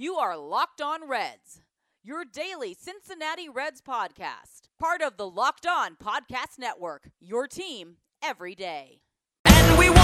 [0.00, 1.60] You are Locked On Reds,
[2.02, 8.54] your daily Cincinnati Reds podcast, part of the Locked On Podcast Network, your team every
[8.54, 9.02] day.
[9.44, 9.98] And we won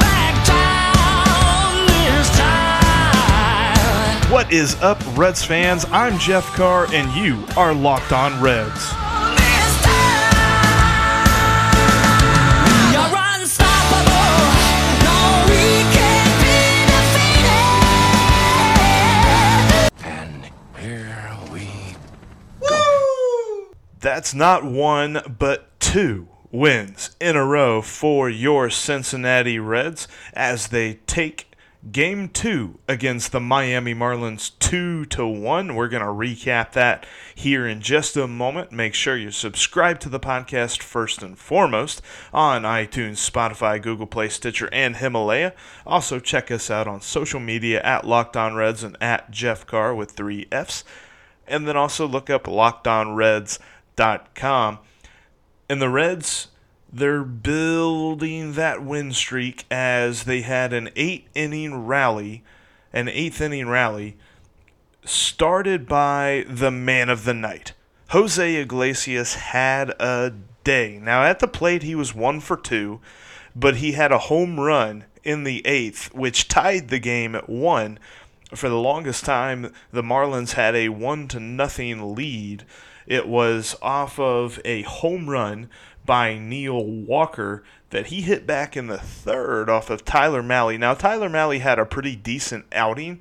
[0.00, 4.32] back town this time.
[4.32, 5.84] What is up, Reds fans?
[5.90, 8.94] I'm Jeff Carr, and you are Locked On Reds.
[24.04, 30.98] That's not one, but two wins in a row for your Cincinnati Reds as they
[31.06, 31.50] take
[31.90, 35.74] game two against the Miami Marlins two to one.
[35.74, 38.72] We're gonna recap that here in just a moment.
[38.72, 44.28] Make sure you subscribe to the podcast first and foremost on iTunes, Spotify, Google Play,
[44.28, 45.54] Stitcher, and Himalaya.
[45.86, 49.94] Also check us out on social media at Locked On Reds and at Jeff Carr
[49.94, 50.84] with three Fs.
[51.46, 52.46] And then also look up
[53.96, 54.78] lockedonreds.com.
[55.68, 56.48] And the Reds,
[56.92, 62.44] they're building that win streak as they had an eight inning rally,
[62.92, 64.16] an eighth inning rally,
[65.04, 67.72] started by the man of the night.
[68.10, 70.98] Jose Iglesias had a day.
[71.02, 73.00] Now, at the plate, he was one for two,
[73.56, 77.98] but he had a home run in the eighth, which tied the game at one.
[78.54, 82.64] For the longest time, the Marlins had a one to nothing lead.
[83.06, 85.68] It was off of a home run
[86.04, 90.78] by Neil Walker that he hit back in the third off of Tyler Mahle.
[90.78, 93.20] Now, Tyler Mahle had a pretty decent outing.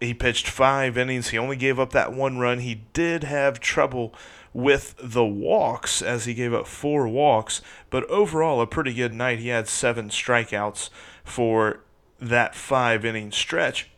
[0.00, 1.28] He pitched five innings.
[1.28, 2.60] He only gave up that one run.
[2.60, 4.14] He did have trouble
[4.54, 9.38] with the walks as he gave up four walks, but overall, a pretty good night.
[9.38, 10.90] He had seven strikeouts
[11.22, 11.80] for
[12.20, 13.90] that five inning stretch.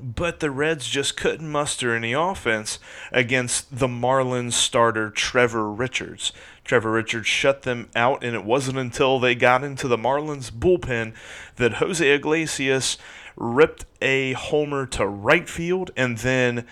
[0.00, 2.78] But the Reds just couldn't muster any offense
[3.12, 6.32] against the Marlins starter Trevor Richards.
[6.64, 11.14] Trevor Richards shut them out, and it wasn't until they got into the Marlins bullpen
[11.56, 12.98] that Jose Iglesias
[13.36, 16.66] ripped a homer to right field, and then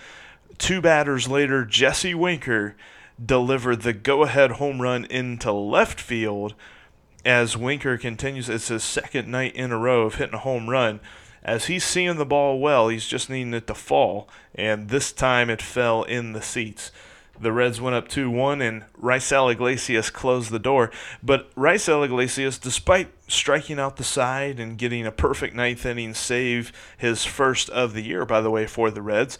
[0.57, 2.75] two batters later, Jesse Winker
[3.23, 6.55] delivered the go ahead home run into left field
[7.25, 8.49] as Winker continues.
[8.49, 10.99] It's his second night in a row of hitting a home run.
[11.43, 15.49] As he's seeing the ball well, he's just needing it to fall, and this time
[15.49, 16.91] it fell in the seats.
[17.39, 20.91] The Reds went up 2 1, and Raisel Iglesias closed the door.
[21.21, 26.71] But Raisel Iglesias, despite striking out the side and getting a perfect ninth inning save,
[26.97, 29.37] his first of the year, by the way, for the Reds,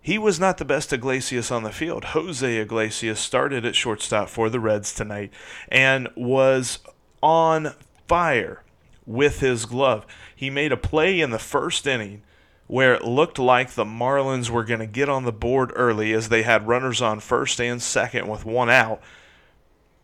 [0.00, 2.04] he was not the best Iglesias on the field.
[2.06, 5.32] Jose Iglesias started at shortstop for the Reds tonight
[5.68, 6.78] and was
[7.22, 7.74] on
[8.06, 8.63] fire
[9.06, 10.06] with his glove.
[10.34, 12.22] He made a play in the first inning
[12.66, 16.28] where it looked like the Marlins were going to get on the board early as
[16.28, 19.00] they had runners on first and second with one out.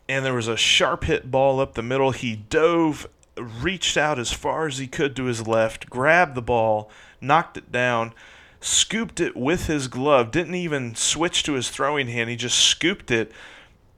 [0.09, 2.10] And there was a sharp hit ball up the middle.
[2.10, 6.91] He dove, reached out as far as he could to his left, grabbed the ball,
[7.21, 8.12] knocked it down,
[8.60, 12.28] scooped it with his glove, didn't even switch to his throwing hand.
[12.28, 13.33] He just scooped it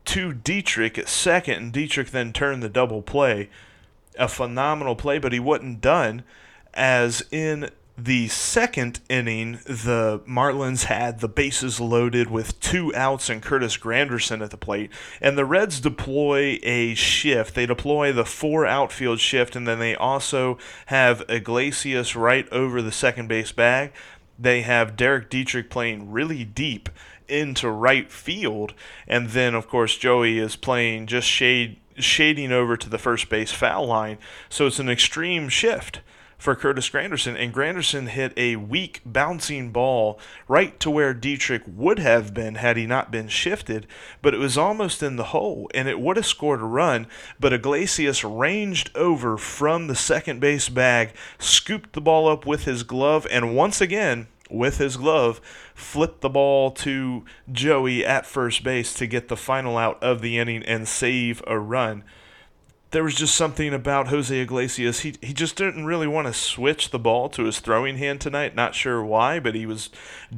[0.04, 3.48] to Dietrich at second, and Dietrich then turned the double play.
[4.18, 6.22] A phenomenal play, but he wasn't done,
[6.74, 13.42] as in the second inning, the Marlins had the bases loaded with two outs and
[13.42, 14.90] Curtis Granderson at the plate.
[15.20, 17.54] And the Reds deploy a shift.
[17.54, 22.92] They deploy the four outfield shift, and then they also have Iglesias right over the
[22.92, 23.92] second base bag.
[24.38, 26.88] They have Derek Dietrich playing really deep
[27.28, 28.74] into right field,
[29.06, 33.52] and then of course Joey is playing just shade shading over to the first base
[33.52, 34.18] foul line.
[34.48, 36.00] So it's an extreme shift
[36.42, 40.18] for Curtis Granderson, and Granderson hit a weak bouncing ball
[40.48, 43.86] right to where Dietrich would have been had he not been shifted,
[44.20, 47.06] but it was almost in the hole, and it would have scored a run.
[47.38, 52.82] But Iglesias ranged over from the second base bag, scooped the ball up with his
[52.82, 55.40] glove, and once again, with his glove,
[55.74, 60.38] flipped the ball to Joey at first base to get the final out of the
[60.38, 62.04] inning and save a run.
[62.90, 65.00] There was just something about Jose Iglesias.
[65.00, 68.54] He, he just didn't really want to switch the ball to his throwing hand tonight.
[68.54, 69.88] Not sure why, but he was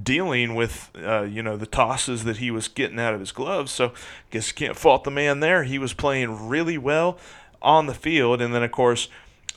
[0.01, 3.73] dealing with uh, you know the tosses that he was getting out of his gloves.
[3.73, 3.93] So
[4.31, 5.65] guess you can't fault the man there.
[5.65, 7.19] He was playing really well
[7.61, 9.09] on the field, and then of course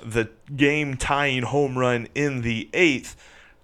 [0.03, 3.15] the game tying home run in the eighth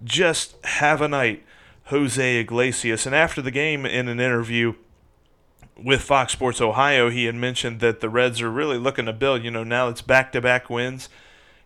[0.04, 1.42] just have a night,
[1.84, 3.06] Jose Iglesias.
[3.06, 4.74] And after the game, in an interview
[5.82, 9.42] with Fox Sports Ohio, he had mentioned that the Reds are really looking to build.
[9.42, 11.08] You know, now it's back to back wins.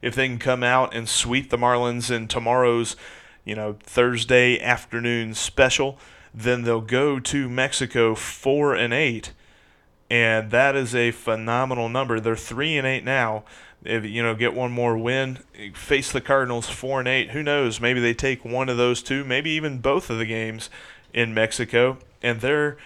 [0.00, 2.96] If they can come out and sweep the Marlins in tomorrow's,
[3.44, 5.99] you know, Thursday afternoon special.
[6.32, 9.32] Then they'll go to Mexico 4 and 8
[10.11, 12.19] and that is a phenomenal number.
[12.19, 13.44] They're 3 and 8 now.
[13.85, 15.39] If you know, get one more win,
[15.75, 17.31] face the Cardinals 4 and 8.
[17.31, 17.81] Who knows?
[17.81, 20.69] Maybe they take one of those two, maybe even both of the games
[21.13, 22.77] in Mexico and they're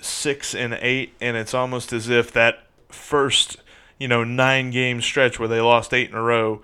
[0.00, 3.56] 6 and 8 and it's almost as if that first,
[3.98, 6.60] you know, 9 game stretch where they lost 8 in a row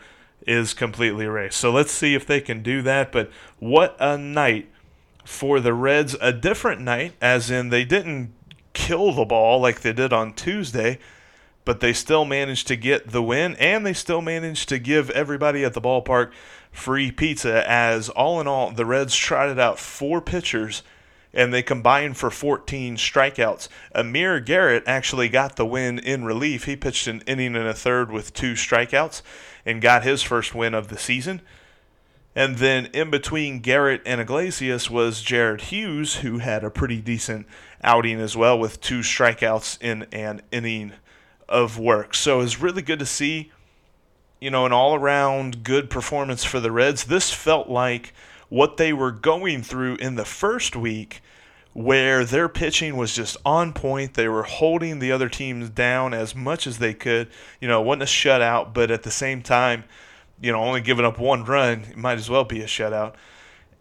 [0.46, 1.58] is completely erased.
[1.58, 3.12] So let's see if they can do that.
[3.12, 4.68] But what a night
[5.24, 6.16] for the Reds.
[6.20, 8.32] A different night, as in they didn't
[8.72, 10.98] kill the ball like they did on Tuesday,
[11.68, 15.66] but they still managed to get the win and they still managed to give everybody
[15.66, 16.30] at the ballpark
[16.72, 17.62] free pizza.
[17.70, 20.82] As all in all, the Reds trotted out four pitchers
[21.30, 23.68] and they combined for 14 strikeouts.
[23.94, 26.64] Amir Garrett actually got the win in relief.
[26.64, 29.20] He pitched an inning and a third with two strikeouts
[29.66, 31.42] and got his first win of the season.
[32.34, 37.46] And then in between Garrett and Iglesias was Jared Hughes, who had a pretty decent
[37.84, 40.94] outing as well with two strikeouts in an inning
[41.48, 42.14] of work.
[42.14, 43.52] So it's really good to see,
[44.40, 47.04] you know, an all around good performance for the Reds.
[47.04, 48.12] This felt like
[48.48, 51.20] what they were going through in the first week
[51.74, 54.14] where their pitching was just on point.
[54.14, 57.28] They were holding the other teams down as much as they could.
[57.60, 59.84] You know, it wasn't a shutout, but at the same time,
[60.40, 63.14] you know, only giving up one run, it might as well be a shutout.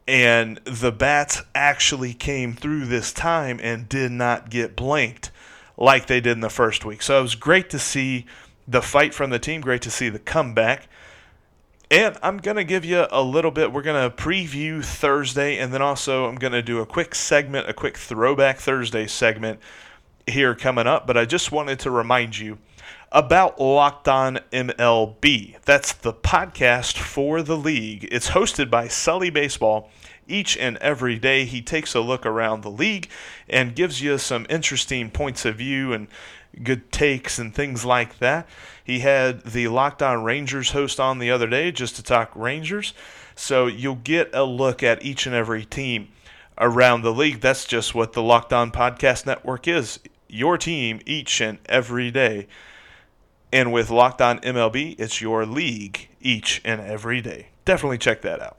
[0.08, 5.31] And the Bats actually came through this time and did not get blanked
[5.77, 7.01] like they did in the first week.
[7.01, 8.25] So it was great to see
[8.68, 10.89] the fight from the team, great to see the comeback.
[11.89, 13.71] And I'm going to give you a little bit.
[13.71, 17.69] We're going to preview Thursday, and then also I'm going to do a quick segment,
[17.69, 19.62] a quick throwback Thursday segment
[20.25, 21.07] here coming up.
[21.07, 22.57] But I just wanted to remind you
[23.09, 25.62] about Locked On MLB.
[25.63, 28.06] That's the podcast for the league.
[28.12, 29.89] It's hosted by Sully Baseball.
[30.27, 33.09] Each and every day, he takes a look around the league
[33.47, 36.07] and gives you some interesting points of view and
[36.63, 38.47] good takes and things like that.
[38.83, 42.94] He had the Locked On Rangers host on the other day just to talk Rangers.
[43.35, 46.09] So you'll get a look at each and every team
[46.57, 47.41] around the league.
[47.41, 50.00] That's just what the Locked On Podcast Network is.
[50.27, 52.47] Your team each and every day.
[53.51, 57.50] And with Locked On MLB, it's your league each and every day.
[57.63, 58.56] Definitely check that out.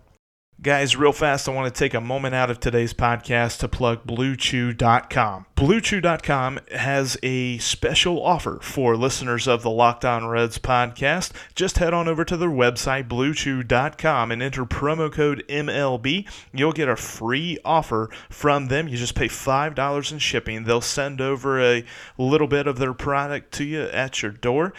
[0.60, 4.04] Guys, real fast, I want to take a moment out of today's podcast to plug
[4.04, 5.46] BlueChew.com.
[5.54, 11.30] BlueChew.com has a special offer for listeners of the Locked On Reds podcast.
[11.54, 16.28] Just head on over to their website, BlueChew.com, and enter promo code MLB.
[16.52, 18.88] You'll get a free offer from them.
[18.88, 20.64] You just pay $5 in shipping.
[20.64, 21.84] They'll send over a
[22.18, 24.74] little bit of their product to you at your door.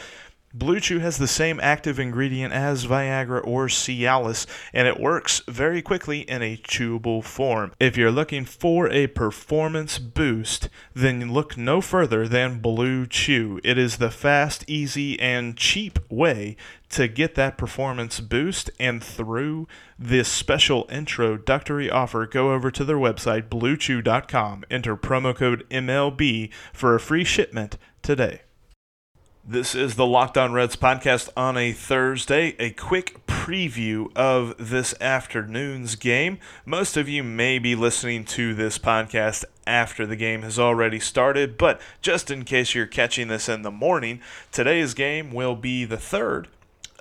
[0.51, 5.79] Blue Chew has the same active ingredient as Viagra or Cialis, and it works very
[5.79, 7.71] quickly in a chewable form.
[7.79, 13.61] If you're looking for a performance boost, then look no further than Blue Chew.
[13.63, 16.57] It is the fast, easy, and cheap way
[16.89, 18.71] to get that performance boost.
[18.79, 19.67] And through
[19.99, 26.95] this special introductory offer, go over to their website, bluechew.com, enter promo code MLB for
[26.95, 28.41] a free shipment today.
[29.51, 32.55] This is the Locked On Reds podcast on a Thursday.
[32.59, 36.37] A quick preview of this afternoon's game.
[36.67, 41.57] Most of you may be listening to this podcast after the game has already started,
[41.57, 44.21] but just in case you're catching this in the morning,
[44.51, 46.47] today's game will be the third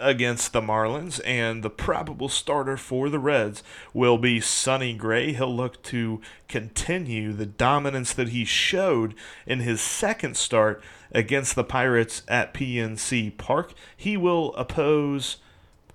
[0.00, 3.62] against the Marlins, and the probable starter for the Reds
[3.92, 5.32] will be Sonny Gray.
[5.32, 9.14] He'll look to continue the dominance that he showed
[9.46, 13.72] in his second start against the Pirates at PNC Park.
[13.96, 15.38] He will oppose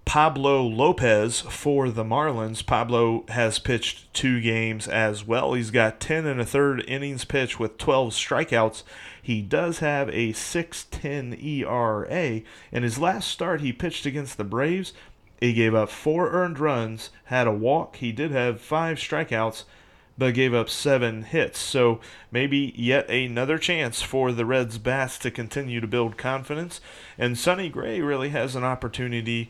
[0.06, 2.66] Pablo Lopez for the Marlins.
[2.66, 5.54] Pablo has pitched two games as well.
[5.54, 8.84] He's got 10 and a third innings pitched with 12 strikeouts.
[9.22, 12.42] He does have a 6.10 ERA.
[12.72, 14.94] In his last start, he pitched against the Braves.
[15.40, 17.96] He gave up four earned runs, had a walk.
[17.98, 19.64] He did have five strikeouts,
[20.18, 21.60] but gave up seven hits.
[21.60, 22.00] So
[22.32, 26.82] maybe yet another chance for the Reds bats to continue to build confidence.
[27.18, 29.50] And Sonny Gray really has an opportunity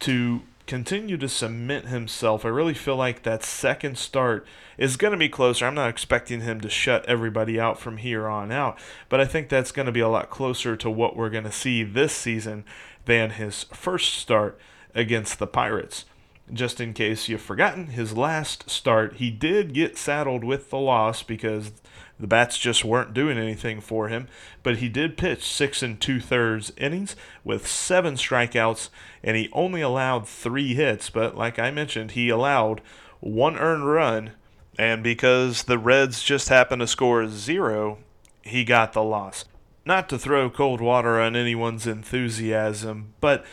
[0.00, 2.44] to continue to cement himself.
[2.44, 5.66] I really feel like that second start is going to be closer.
[5.66, 9.48] I'm not expecting him to shut everybody out from here on out, but I think
[9.48, 12.64] that's going to be a lot closer to what we're going to see this season
[13.04, 14.58] than his first start
[14.94, 16.04] against the Pirates.
[16.52, 21.22] Just in case you've forgotten, his last start, he did get saddled with the loss
[21.22, 21.72] because
[22.18, 24.28] The bats just weren't doing anything for him,
[24.62, 28.88] but he did pitch six and two thirds innings with seven strikeouts,
[29.22, 31.10] and he only allowed three hits.
[31.10, 32.80] But like I mentioned, he allowed
[33.20, 34.30] one earned run,
[34.78, 37.98] and because the Reds just happened to score zero,
[38.40, 39.44] he got the loss.
[39.84, 43.44] Not to throw cold water on anyone's enthusiasm, but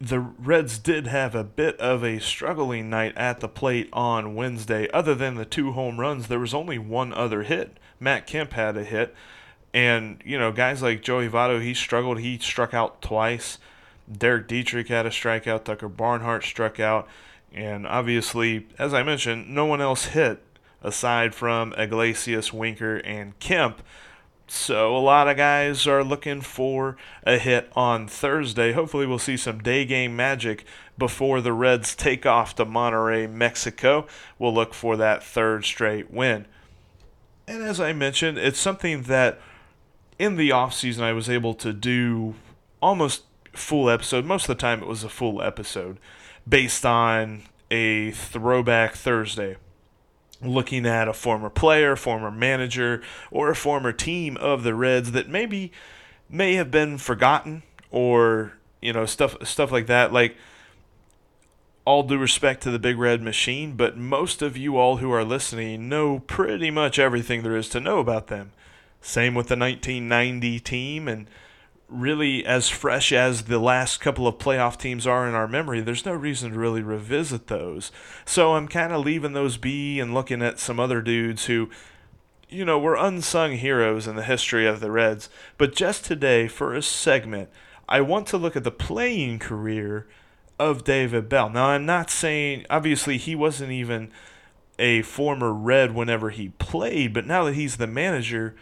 [0.00, 4.88] the Reds did have a bit of a struggling night at the plate on Wednesday.
[4.90, 7.78] Other than the two home runs, there was only one other hit.
[7.98, 9.14] Matt Kemp had a hit.
[9.74, 12.20] And, you know, guys like Joey Votto, he struggled.
[12.20, 13.58] He struck out twice.
[14.10, 15.64] Derek Dietrich had a strikeout.
[15.64, 17.08] Tucker Barnhart struck out.
[17.52, 20.42] And obviously, as I mentioned, no one else hit
[20.82, 23.82] aside from Iglesias, Winker, and Kemp.
[24.50, 28.72] So a lot of guys are looking for a hit on Thursday.
[28.72, 30.64] Hopefully we'll see some day game magic
[30.96, 34.06] before the Reds take off to Monterrey, Mexico.
[34.38, 36.46] We'll look for that third straight win.
[37.46, 39.38] And as I mentioned, it's something that
[40.18, 42.34] in the offseason I was able to do
[42.80, 44.24] almost full episode.
[44.24, 45.98] Most of the time it was a full episode
[46.48, 49.56] based on a throwback Thursday
[50.40, 55.28] looking at a former player, former manager, or a former team of the Reds that
[55.28, 55.72] maybe
[56.28, 60.12] may have been forgotten or you know stuff stuff like that.
[60.12, 60.36] Like
[61.84, 65.24] all due respect to the big red machine but most of you all who are
[65.24, 68.52] listening know pretty much everything there is to know about them.
[69.00, 71.26] Same with the 1990 team and
[71.88, 76.04] really as fresh as the last couple of playoff teams are in our memory, there's
[76.04, 77.90] no reason to really revisit those.
[78.24, 81.70] So I'm kind of leaving those be and looking at some other dudes who,
[82.48, 85.30] you know, were unsung heroes in the history of the Reds.
[85.56, 87.48] But just today, for a segment,
[87.88, 90.06] I want to look at the playing career
[90.58, 91.48] of David Bell.
[91.48, 94.10] Now, I'm not saying, obviously, he wasn't even
[94.78, 98.54] a former Red whenever he played, but now that he's the manager,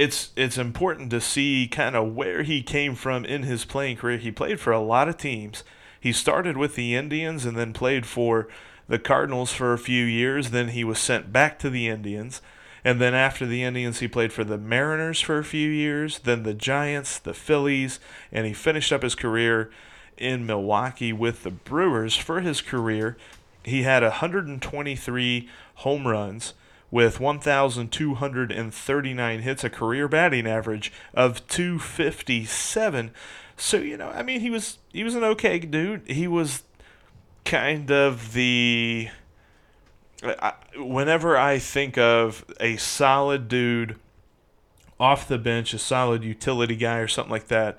[0.00, 4.16] it's it's important to see kind of where he came from in his playing career.
[4.16, 5.62] He played for a lot of teams.
[6.00, 8.48] He started with the Indians and then played for
[8.88, 10.52] the Cardinals for a few years.
[10.52, 12.40] Then he was sent back to the Indians.
[12.82, 16.44] And then after the Indians, he played for the Mariners for a few years, then
[16.44, 18.00] the Giants, the Phillies,
[18.32, 19.70] and he finished up his career
[20.16, 22.16] in Milwaukee with the Brewers.
[22.16, 23.18] For his career,
[23.62, 26.54] he had 123 home runs,
[26.90, 33.12] with 1,239 hits, a career batting average of 257.
[33.56, 36.08] So you know, I mean, he was he was an okay dude.
[36.08, 36.62] He was
[37.44, 39.08] kind of the.
[40.22, 43.96] I, whenever I think of a solid dude
[44.98, 47.78] off the bench, a solid utility guy or something like that,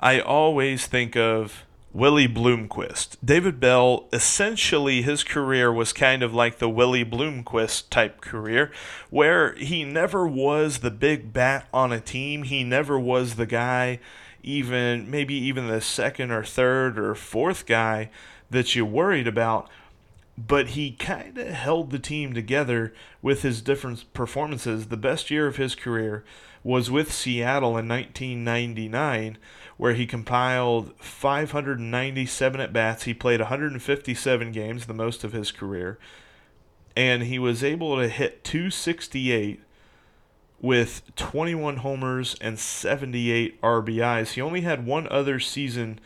[0.00, 1.64] I always think of
[1.98, 3.16] Willie Bloomquist.
[3.24, 8.70] David Bell, essentially, his career was kind of like the Willie Bloomquist type career,
[9.10, 12.44] where he never was the big bat on a team.
[12.44, 13.98] He never was the guy,
[14.44, 18.10] even maybe even the second or third or fourth guy
[18.48, 19.68] that you worried about.
[20.36, 24.86] But he kind of held the team together with his different performances.
[24.86, 26.22] The best year of his career
[26.62, 29.36] was with Seattle in 1999
[29.78, 33.04] where he compiled 597 at bats.
[33.04, 35.98] He played 157 games, the most of his career,
[36.94, 39.62] and he was able to hit 268
[40.60, 44.32] with 21 homers and 78 RBIs.
[44.32, 46.00] He only had one other season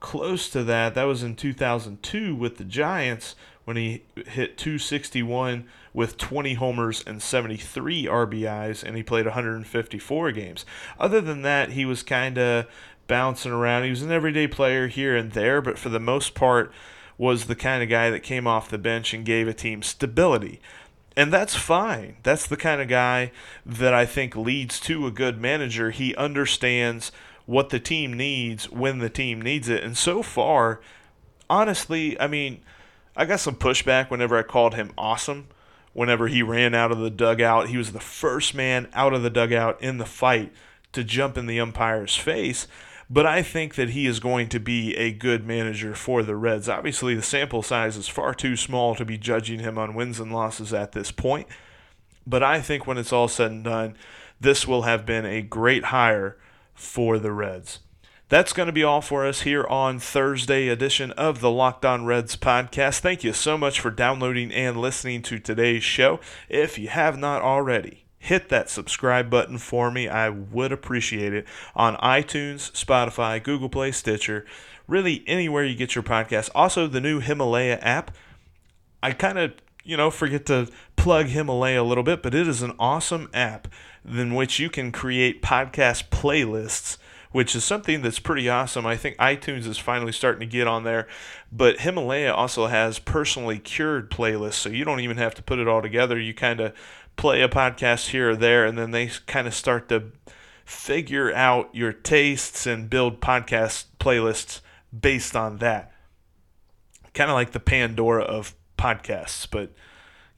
[0.00, 0.94] close to that.
[0.94, 7.20] That was in 2002 with the Giants when he hit 261 with 20 homers and
[7.20, 10.64] 73 RBIs, and he played 154 games.
[10.98, 12.66] Other than that, he was kind of
[13.08, 13.84] bouncing around.
[13.84, 16.72] He was an everyday player here and there, but for the most part,
[17.18, 20.60] was the kind of guy that came off the bench and gave a team stability.
[21.16, 22.16] And that's fine.
[22.22, 23.32] That's the kind of guy
[23.66, 25.90] that I think leads to a good manager.
[25.90, 27.10] He understands
[27.44, 29.82] what the team needs when the team needs it.
[29.82, 30.80] And so far,
[31.50, 32.60] honestly, I mean,
[33.16, 35.48] I got some pushback whenever I called him awesome.
[35.92, 39.30] Whenever he ran out of the dugout, he was the first man out of the
[39.30, 40.52] dugout in the fight
[40.92, 42.68] to jump in the umpire's face
[43.10, 46.68] but I think that he is going to be a good manager for the Reds.
[46.68, 50.32] Obviously, the sample size is far too small to be judging him on wins and
[50.32, 51.46] losses at this point,
[52.26, 53.96] but I think when it's all said and done,
[54.40, 56.36] this will have been a great hire
[56.74, 57.80] for the Reds.
[58.28, 62.04] That's going to be all for us here on Thursday edition of the Locked On
[62.04, 62.98] Reds podcast.
[62.98, 66.20] Thank you so much for downloading and listening to today's show.
[66.50, 70.08] If you have not already, hit that subscribe button for me.
[70.08, 74.44] I would appreciate it on iTunes, Spotify, Google Play, Stitcher,
[74.86, 76.50] really anywhere you get your podcast.
[76.54, 78.10] Also, the new Himalaya app.
[79.02, 79.52] I kind of
[79.88, 83.68] you know, forget to plug Himalaya a little bit, but it is an awesome app
[84.06, 86.98] in which you can create podcast playlists
[87.30, 88.86] which is something that's pretty awesome.
[88.86, 91.06] I think iTunes is finally starting to get on there,
[91.52, 95.68] but Himalaya also has personally cured playlists, so you don't even have to put it
[95.68, 96.18] all together.
[96.18, 96.72] You kind of
[97.18, 100.12] play a podcast here or there, and then they kind of start to
[100.64, 104.60] figure out your tastes and build podcast playlists
[104.98, 105.92] based on that.
[107.12, 109.72] Kind of like the Pandora of podcasts, but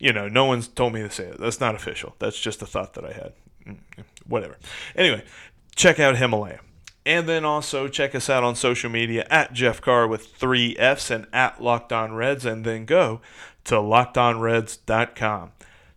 [0.00, 1.38] you know, no one's told me to say it.
[1.38, 2.16] That's not official.
[2.18, 3.32] That's just a thought that I had.
[3.66, 3.78] Mm,
[4.26, 4.56] whatever.
[4.96, 5.22] Anyway,
[5.76, 6.60] check out Himalaya.
[7.04, 11.10] And then also check us out on social media at Jeff Carr with three F's
[11.10, 13.20] and at Locked On Reds, and then go
[13.64, 15.52] to lockedonreds.com.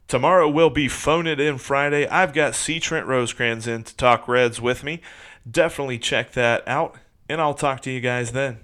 [0.07, 2.07] Tomorrow will be Phone It In Friday.
[2.07, 2.79] I've got C.
[2.79, 5.01] Trent Rosecrans in to talk Reds with me.
[5.49, 6.95] Definitely check that out,
[7.27, 8.59] and I'll talk to you guys then.